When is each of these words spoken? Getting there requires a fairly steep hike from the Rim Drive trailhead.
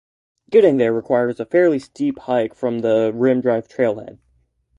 Getting 0.49 0.77
there 0.77 0.91
requires 0.93 1.39
a 1.39 1.45
fairly 1.45 1.77
steep 1.77 2.17
hike 2.17 2.55
from 2.55 2.79
the 2.79 3.11
Rim 3.13 3.39
Drive 3.39 3.67
trailhead. 3.67 4.17